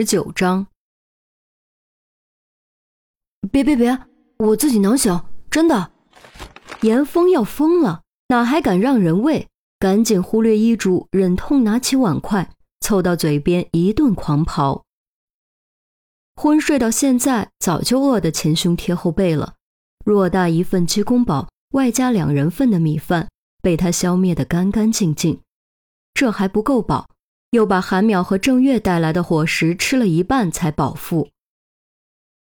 [0.00, 0.66] 十九章。
[3.52, 3.98] 别别别，
[4.38, 5.92] 我自己能行，真的。
[6.80, 9.46] 严峰要疯了，哪还敢让人喂？
[9.78, 12.50] 赶紧忽略医嘱，忍痛拿起碗筷，
[12.80, 14.84] 凑到嘴边一顿狂刨。
[16.34, 19.56] 昏睡到现在，早就饿得前胸贴后背了。
[20.06, 23.28] 偌大一份鸡公煲，外加两人份的米饭，
[23.60, 25.42] 被他消灭得干干净净。
[26.14, 27.06] 这还不够饱，
[27.50, 31.28] 又把韩淼和郑月带来的伙食吃了一半才饱腹。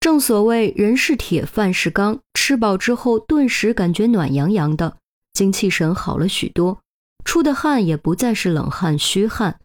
[0.00, 4.96] 正所谓人是铁，饭是钢，吃饱之后顿时感觉暖洋洋的，
[5.32, 6.80] 精气神好了许多，
[7.24, 9.60] 出的汗也不再是冷汗虚汗。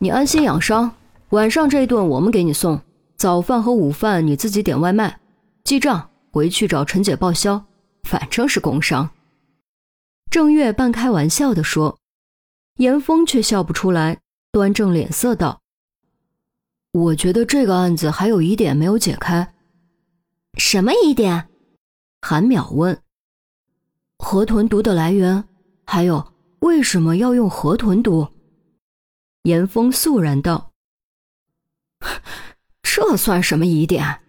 [0.00, 0.96] 你安心养伤，
[1.30, 2.80] 晚上这顿我们给你送，
[3.16, 5.20] 早饭和午饭你自己点外卖，
[5.64, 7.64] 记账回去找陈姐报销，
[8.02, 9.10] 反正是工伤。
[10.30, 11.97] 郑月半开玩笑地说，
[12.78, 14.20] 严峰却笑不出来，
[14.52, 15.60] 端正脸色道。
[16.92, 19.54] 我觉得这个案子还有疑点没有解开。
[20.58, 21.48] 什么疑点？
[22.22, 23.02] 韩淼问。
[24.18, 25.44] 河豚毒的来源，
[25.84, 28.28] 还有为什么要用河豚毒？
[29.42, 30.72] 严峰肃然道
[32.82, 34.20] ：“这算什么疑点？”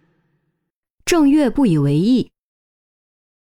[1.06, 2.32] 郑月不以为意。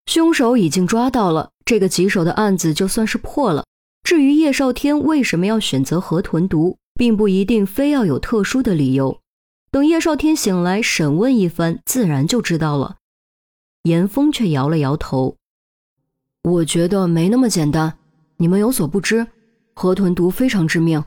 [0.07, 3.67] 凶手已经抓到了，这个棘手的案子就算是破了。
[4.05, 6.79] 至于叶少天为什么要选择河豚毒？
[6.97, 9.21] 并不一定非要有特殊的理由，
[9.73, 12.99] 等叶少天醒来审问一番，自然就知道了。
[13.83, 15.37] 严峰却摇了摇头
[16.45, 17.99] ：“我觉得没那么简单。
[18.37, 19.27] 你们有所不知，
[19.75, 21.03] 河豚毒非常致命，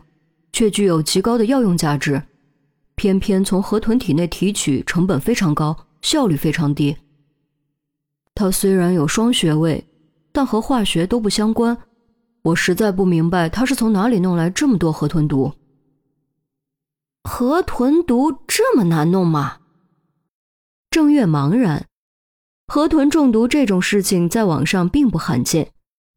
[0.51, 2.21] 却具有极高的药用价值。
[2.95, 6.97] 偏偏从河豚体内提取成本非常高，效率非常低。
[8.35, 9.87] 它虽然有双学位，
[10.33, 11.77] 但和化学都不相关。
[12.43, 15.53] 我实在不明白他是从哪里弄来这么多河豚毒。”
[17.23, 19.57] 河豚毒这么难弄吗？
[20.89, 21.85] 郑月茫然。
[22.67, 25.71] 河豚中毒这种事情在网上并不罕见，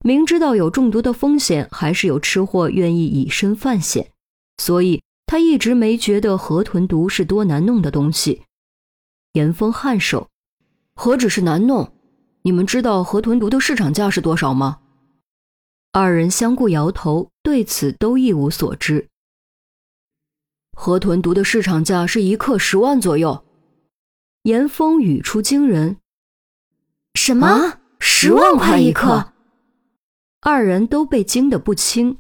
[0.05, 4.11] 明知道有中毒的风险，还是有吃货愿意以身犯险，
[4.59, 8.43] 所以他一直没觉得河豚毒是多难弄的东西。
[9.35, 10.29] 严峰颔首
[10.95, 11.93] ：“何止是难弄？
[12.43, 14.79] 你们知道河豚毒的市场价是多少吗？”
[15.93, 19.09] 二人相顾摇头，对此都一无所知。
[20.73, 23.45] 河豚毒的市场价是一克十万左右，
[24.45, 25.97] 严峰语出惊人
[27.15, 27.81] ：“什么？
[27.99, 29.33] 十万块一克？”
[30.41, 32.19] 二人都被惊得不轻。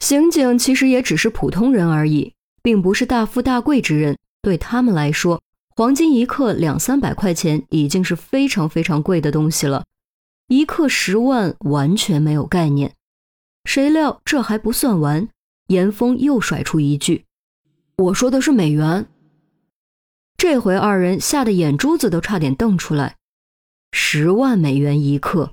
[0.00, 2.32] 刑警其实也只是普通人而已，
[2.62, 4.16] 并不是大富大贵之人。
[4.40, 5.42] 对他们来说，
[5.76, 9.84] 黄金一克两三百块钱已经是非常非常贵的东西了，
[10.48, 12.94] 一克十万完全没有概念。
[13.64, 15.28] 谁料这还不算完。
[15.68, 17.26] 严峰又甩出一句
[17.98, 19.06] ：“我说的是美元。”
[20.38, 23.16] 这回二人吓得眼珠子都差点瞪出来。
[23.92, 25.52] 十万美元一克，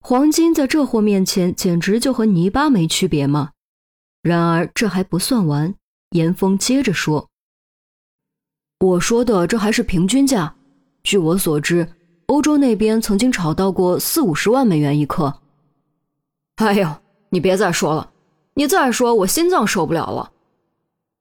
[0.00, 3.52] 黄金在这货面前简直就和泥巴没区别嘛？
[4.22, 5.76] 然而这还不算完，
[6.10, 7.28] 严峰接着说
[8.80, 10.56] ：“我说的这还是平均价。
[11.04, 11.92] 据我所知，
[12.26, 15.40] 欧洲那边曾经炒到过四五十万美元一克。”
[16.56, 16.96] 哎呦，
[17.30, 18.10] 你别再说了。
[18.54, 20.32] 你再说，我心脏受不了了。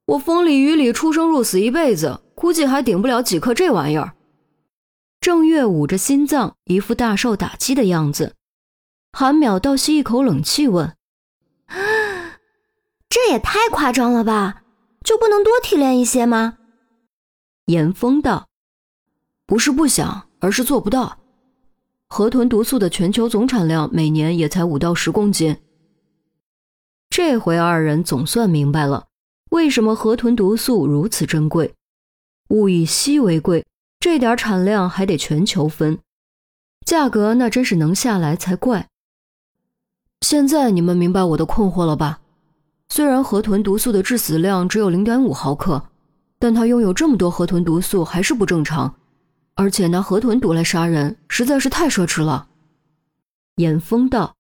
[0.06, 4.14] 我风里雨里出生入死一辈子，估计还顶不了几克这玩意儿。
[5.20, 8.36] 郑月捂着心脏，一副大受打击的样子。
[9.14, 10.96] 韩淼倒吸一口冷气，问
[13.10, 14.64] ：“这也太夸张了吧？
[15.04, 16.58] 就不能多提炼一些吗？”
[17.68, 18.48] 严峰道
[19.48, 21.20] ：“不是不想，而是做不到。
[22.10, 25.56] 河豚毒素的全球总产量每年也才五到十公斤。”
[27.10, 29.06] 这回二人总算明白了，
[29.52, 31.74] 为什么河豚毒素如此珍贵。
[32.50, 33.66] 物以稀为贵，
[34.02, 36.00] 这点产量还得全球分，
[36.86, 38.90] 价格那真是能下来才怪。
[40.20, 42.20] 现在你们明白我的困惑了吧？
[42.90, 45.90] 虽然河豚毒素的致死量只有零点五毫克，
[46.38, 48.94] 但它拥有这么多河豚毒素还是不正常，
[49.56, 52.50] 而且拿河豚毒来杀人实在是太奢侈了。
[53.58, 54.36] 严峰道。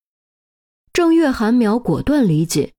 [0.91, 2.73] 郑月寒苗果断理解，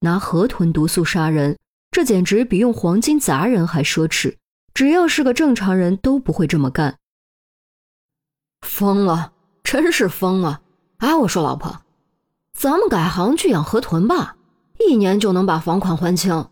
[0.00, 1.58] 拿河豚毒素杀人，
[1.90, 4.36] 这简直比用黄金砸人还奢侈。
[4.74, 6.98] 只要是个正常人都不会这么干。
[8.60, 9.32] 疯了，
[9.64, 10.62] 真是疯了！
[10.98, 11.82] 哎，我说老婆，
[12.52, 14.36] 咱们改行去养河豚吧，
[14.78, 16.48] 一年就能把房款还清。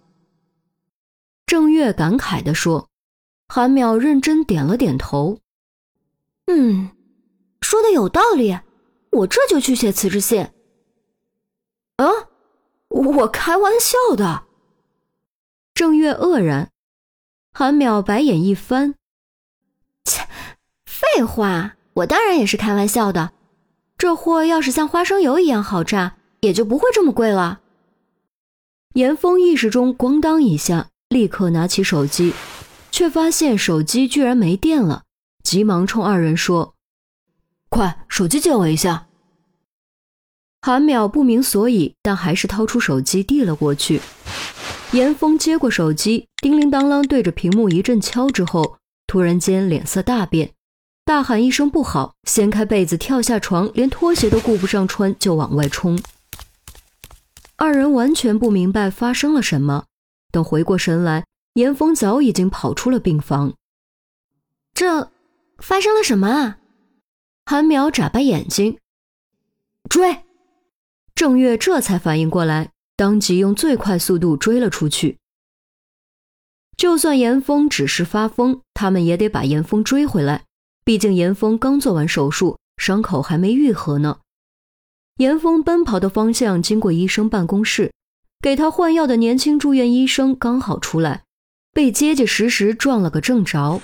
[1.47, 2.89] 郑月感慨地说。
[3.49, 5.39] 韩淼认真点了点头，
[6.47, 6.91] 嗯，
[7.61, 8.59] 说的有道理，
[9.11, 10.43] 我这就去写辞职信。
[11.97, 12.07] 啊，
[12.89, 14.45] 我开玩笑的。
[15.73, 16.71] 郑月愕然，
[17.53, 18.95] 韩淼白眼一翻
[20.05, 20.27] ：“切，
[20.85, 23.33] 废话，我当然也是开玩笑的。
[23.97, 27.61] 这货要是像花生油一样好榨，也就不会这么贵了。”
[28.95, 32.33] 严峰意识中咣当一下，立刻拿起手机，
[32.97, 35.03] 却发现手机居然没电了，
[35.45, 36.77] 急忙冲二人说
[37.69, 39.09] ：“快，手机借我一下。”
[40.65, 44.01] 韩淼不明所以，但还是掏出手机递了过去。
[44.93, 50.55] 严峰接过手机，叮铃当啷对着屏幕一阵敲之后，突然间脸色大变，
[51.05, 56.01] 大喊一声不好，掀开被子跳下床，连拖鞋都顾不上穿就往外冲。
[57.57, 59.85] 二人完全不明白发生了什么，
[60.33, 61.27] 等回过神来，
[61.57, 63.55] 严峰早已经跑出了病房。
[64.75, 65.11] 这
[65.57, 66.59] 发生了什么啊？
[67.47, 68.79] 韩淼眨巴眼睛，
[69.89, 70.25] 追。
[71.15, 75.17] 郑月这才反应过来，当即用最快速度追了出去。
[76.77, 80.45] 就算严峰只是发疯，他们也得把严峰追回来。
[80.85, 84.19] 毕竟严峰刚做完手术，伤口还没愈合呢。
[85.17, 87.95] 严峰奔跑的方向经过医生办公室，
[88.43, 91.25] 给他换药的年轻住院医生刚好出来，
[91.77, 93.83] 被结结实实撞了个正着。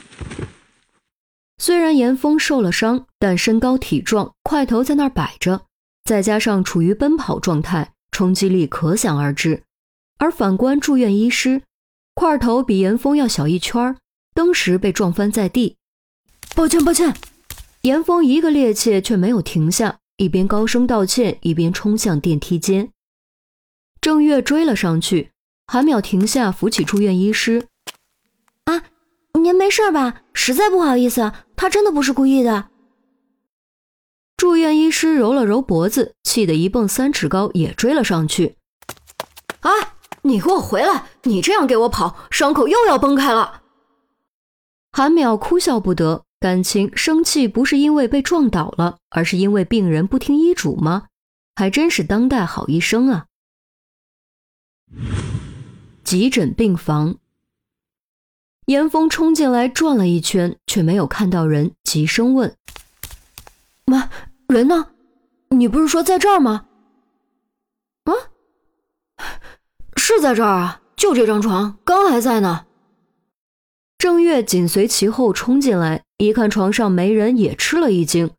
[1.59, 5.67] 虽然严峰受了伤，但身高体壮，块头在那儿摆着。
[6.03, 9.65] 再加上处于奔跑状态，冲击力可想而知。
[10.17, 11.61] 而反观住院医师，
[12.15, 13.95] 块头比严峰要小一圈
[14.33, 15.77] 当时被撞翻在地。
[16.57, 17.15] 抱歉，抱歉。
[17.83, 22.89] 严峰一个趔趄，却没有停下，一边高声道歉，一边冲向电梯间。
[24.01, 25.31] 郑月追了上去，
[25.67, 27.69] 韩淼停下，扶起住院医师：“，
[29.41, 30.23] 您没事吧？
[30.33, 32.69] 实在不好意思，他真的不是故意的。”
[34.37, 38.57] 住院医师揉了揉脖子，气得一蹦三尺高，也追了上去。
[39.61, 39.71] 啊！
[40.25, 41.07] 你给我回来！
[41.25, 43.63] 你这样给我跑，伤口又要崩开了。
[44.93, 51.07] 韩淼哭笑不得，感情生气不是因为被撞倒了，而是因为病人不听医嘱吗？
[51.57, 53.27] 还真是当代好医生啊！
[56.05, 57.17] 急诊病房，
[58.67, 62.55] 严峰冲进来转了一圈，却没有看到人，急声问
[63.87, 64.11] ：“妈。”
[64.49, 64.89] 人呢？
[65.49, 66.67] 你不是说在这儿吗？
[68.05, 68.13] 啊，
[69.97, 72.67] 是在这儿啊，就这张床，刚还在呢。
[73.97, 78.31] 郑月紧随其后冲进来，一看床上没人，也吃了一惊。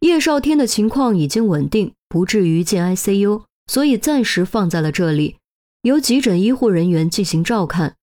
[0.00, 5.36] 叶少天的情况已经稳定，不至于进 ICU，所以暂时放在了这里，
[5.82, 7.96] 由急诊医护人员进行照看。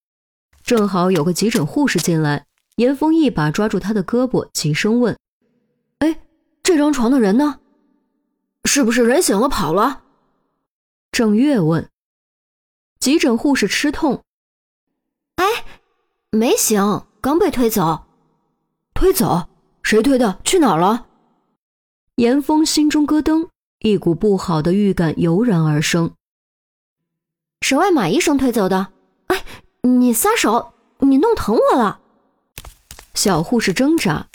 [0.65, 2.47] 正好有个急诊护士进来，
[2.77, 5.15] 严峰一把抓住他的胳膊，急声问。
[5.99, 6.19] 哎
[6.63, 7.59] 这张床的人呢？
[8.63, 10.01] 是不是人醒了跑了？
[11.11, 11.87] 郑月问。
[12.99, 14.23] 急诊护士吃痛。
[15.35, 15.45] 哎，
[16.31, 18.07] 没醒，刚被推走。
[18.95, 19.47] 推走？
[19.83, 20.39] 谁推的？
[20.43, 21.05] 去哪儿了？
[22.15, 23.49] 严峰心中咯噔，
[23.81, 26.11] 一股不好的预感油然而生。
[27.61, 28.94] 省外马医生推走的。
[29.85, 30.73] 你撒手！
[30.99, 31.99] 你弄疼我了。
[33.13, 34.27] 小护士挣扎。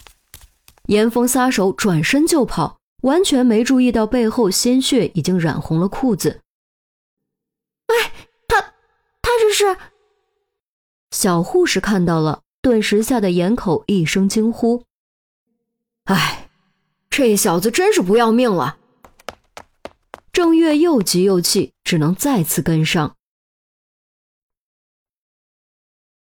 [0.86, 6.40] 严峰撒手，转身就跑，完全没注意到背后鲜血已经染红了裤子。
[7.86, 8.12] 哎，
[8.48, 8.60] 他，
[9.22, 9.76] 他这是……
[11.10, 14.84] 小护士看到了，顿时吓得掩口一声惊呼
[16.06, 16.48] ：“哎，
[17.08, 18.78] 这小子真是不要命了！”
[20.32, 23.16] 郑月又急又气，只能再次跟上。